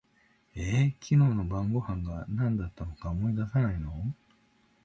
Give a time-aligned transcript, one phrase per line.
[0.55, 4.15] え、昨日の晩御飯が何だったか思い出せないの？